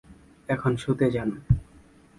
[0.49, 1.29] এখন শুতে যান।